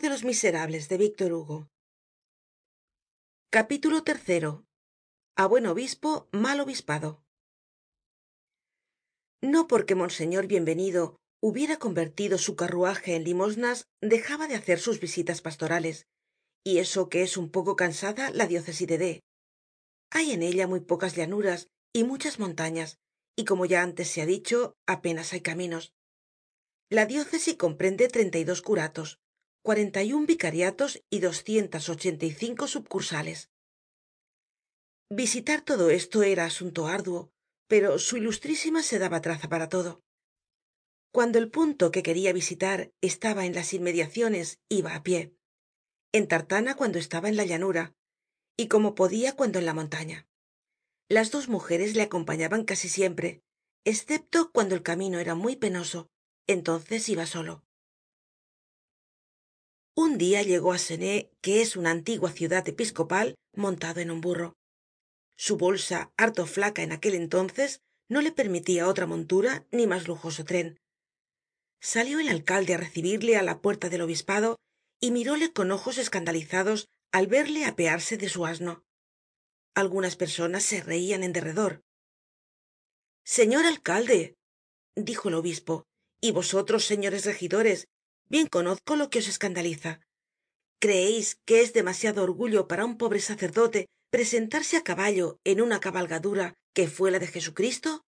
[0.00, 1.68] de los miserables de víctor hugo.
[3.48, 4.64] Capítulo tercero.
[5.36, 7.22] A buen obispo mal obispado.
[9.40, 15.42] No porque monseñor bienvenido hubiera convertido su carruaje en limosnas dejaba de hacer sus visitas
[15.42, 16.08] pastorales
[16.64, 19.20] y eso que es un poco cansada la diócesi de d
[20.10, 22.98] hay en ella muy pocas llanuras y muchas montañas
[23.36, 25.92] y como ya antes se ha dicho apenas hay caminos
[26.90, 29.20] la diócesi comprende treinta y dos curatos
[29.62, 33.50] cuarenta y un vicariatos y doscientas ochenta y cinco subcursales
[35.10, 37.32] visitar todo esto era asunto arduo
[37.66, 40.02] pero su ilustrísima se daba traza para todo.
[41.12, 45.34] Cuando el punto que queria visitar estaba en las inmediaciones iba á pie.
[46.12, 47.94] En tartana cuando estaba en la llanura
[48.56, 50.26] y como podia cuando en la montaña.
[51.10, 53.42] Las dos mujeres le acompañaban casi siempre
[53.84, 56.10] escepto cuando el camino era muy penoso
[56.48, 57.62] entonces iba solo.
[59.94, 64.56] Un dia llegó á senez que es una antigua ciudad episcopal montado en un burro.
[65.36, 70.44] Su bolsa harto flaca en aquel entonces no le permitia otra montura ni mas lujoso
[70.44, 70.80] tren.
[71.80, 74.56] Salió el alcalde á recibirle á la puerta del obispado
[75.00, 78.84] y miróle con ojos escandalizados al verle apearse de su asno.
[79.74, 81.82] Algunas personas se reian en derredor.
[83.24, 84.36] Señor alcalde
[84.96, 85.84] dijo el obispo
[86.20, 87.88] y vosotros señores regidores
[88.28, 90.00] bien conozco lo que os escandaliza.
[90.80, 96.54] Creeis que es demasiado orgullo para un pobre sacerdote presentarse á caballo en una cabalgadura
[96.76, 98.04] que fue la de jesucristo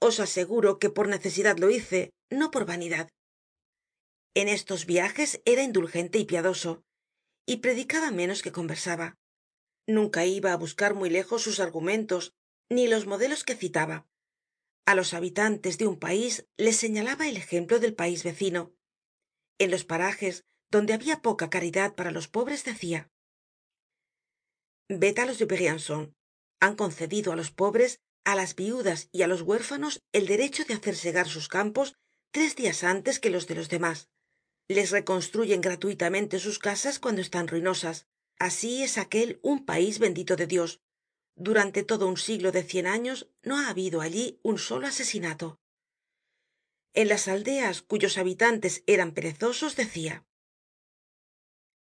[0.00, 3.08] os aseguro que por necesidad lo hice no por vanidad.
[4.34, 6.82] En estos viajes era indulgente y piadoso
[7.46, 9.16] y predicaba menos que conversaba.
[9.86, 12.32] Nunca iba á buscar muy lejos sus argumentos
[12.68, 14.06] ni los modelos que citaba
[14.86, 18.74] a los habitantes de un país les señalaba el ejemplo del país vecino.
[19.58, 23.10] En los parajes donde habia poca caridad para los pobres decia
[24.88, 26.02] ved á los de brianzon
[26.60, 27.92] han concedido á los pobres
[28.24, 31.94] á las viudas y á los huérfanos el derecho de hacer segar sus campos
[32.34, 34.08] tres dias antes que los de los demás.
[34.68, 38.06] Les reconstruyen gratuitamente sus casas cuando están ruinosas.
[38.38, 40.80] Así es aquel un país bendito de dios
[41.36, 45.58] durante todo un siglo de cien años no ha habido allí un solo asesinato.
[46.92, 50.24] En las aldeas cuyos habitantes eran perezosos decia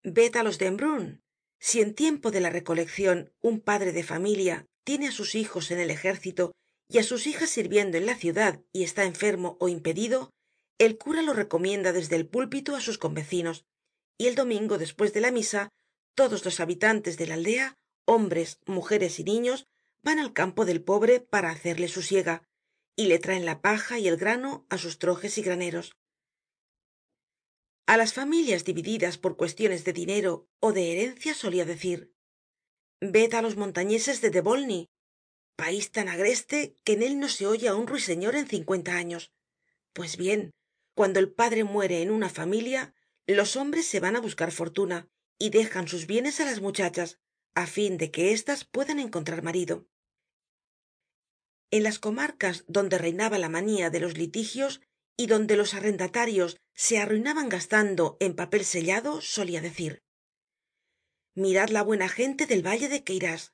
[0.04, 1.22] ved á los de embrun.
[1.60, 5.80] Si en tiempo de la recoleccion un padre de familia tiene á sus hijos en
[5.80, 6.54] el ejército
[6.90, 10.32] y á sus hijas sirviendo en la ciudad y está enfermo ó impedido
[10.78, 13.66] el cura lo recomienda desde el púlpito á sus convecinos
[14.18, 15.70] y el domingo despues de la misa
[16.16, 17.76] todos los habitantes de la aldea
[18.08, 19.68] hombres mujeres y niños
[20.02, 22.48] van al campo del pobre para hacerle su siega
[22.96, 25.96] y le traen la paja y el grano á sus trojes y graneros.
[27.86, 32.14] A las familias divididas por cuestiones de dinero ó de herencia solia decir
[33.00, 34.90] ved á los montañeses de devolny
[35.56, 39.32] país tan agreste que en él no se oye á un ruiseñor en cincuenta años.
[39.94, 40.52] Pues bien
[40.96, 42.96] cuando el padre muere en una familia
[43.28, 47.20] los hombres se van á buscar fortuna y dejan sus bienes á las muchachas
[47.62, 49.76] á fin de que éstas puedan encontrar marido.
[51.76, 54.74] En las comarcas donde reinaba la manía de los litigios
[55.22, 59.94] y donde los arrendatarios se arruinaban gastando en papel sellado solia decir
[61.34, 63.54] mirad la buena gente del valle de queyras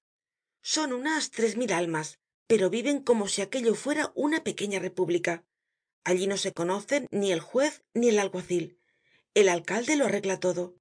[0.62, 5.44] son unas tres mil almas pero viven como si aquello fuera una pequeña república.
[6.04, 8.80] Allí no se conocen ni el juez ni el alguacil.
[9.34, 10.76] El alcalde lo arregla todo.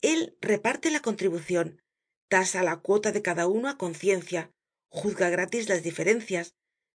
[0.00, 1.82] Él reparte la contribucion
[2.28, 4.42] tasa la cuota de cada uno á conciencia
[4.88, 6.54] juzga gratis las diferencias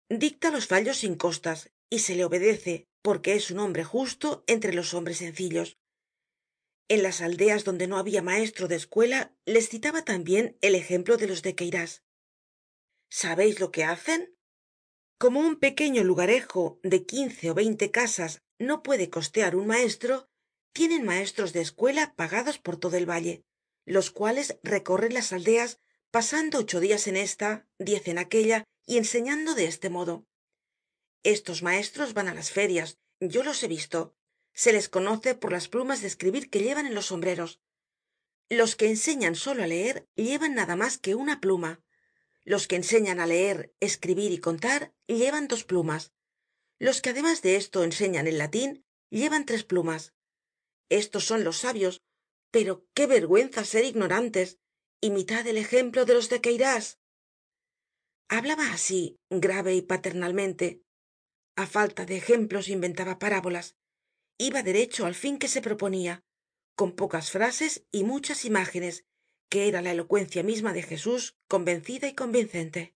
[0.08, 4.72] dicta los fallos sin costas y se le obedece porque es un hombre justo entre
[4.72, 5.78] los hombres sencillos.
[6.88, 11.28] En las aldeas donde no habia maestro de escuela les citaba tambien el ejemplo de
[11.28, 12.02] los de queyras
[13.10, 14.36] sabeis lo que hacen
[15.18, 20.28] como un pequeño lugarejo de quince ó veinte casas no puede costear un maestro
[20.72, 23.44] tienen maestros de escuela pagados por todo el valle
[23.84, 25.80] los cuales recorren las aldeas
[26.10, 30.26] pasando ocho dias en esta diez en aquella y enseñando de este modo.
[31.22, 34.16] Estos maestros van á las ferias yo los he visto.
[34.54, 37.60] Se les conoce por las plumas de escribir que llevan en los sombreros.
[38.48, 41.82] Los que enseñan solo á leer llevan nada mas que una pluma.
[42.44, 46.12] Los que enseñan á leer escribir y contar llevan dos plumas.
[46.78, 50.14] Los que además de esto enseñan el latin llevan tres plumas.
[50.88, 52.02] Estos son los sabios
[52.50, 54.58] pero qué vergüenza ser ignorantes.
[55.00, 56.98] Imitad el ejemplo de los de queyras
[58.28, 60.82] hablaba así grave y paternalmente.
[61.56, 63.76] A falta de ejemplos inventaba parábolas.
[64.38, 66.24] Iba derecho al fin que se proponia
[66.76, 69.04] con pocas frases y muchas imágenes
[69.50, 72.94] que era la elocuencia misma de jesús convencida y convincente